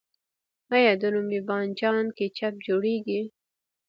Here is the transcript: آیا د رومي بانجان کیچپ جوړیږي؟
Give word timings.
آیا 0.75 0.93
د 1.01 1.03
رومي 1.13 1.39
بانجان 1.47 2.05
کیچپ 2.17 2.53
جوړیږي؟ 2.67 3.21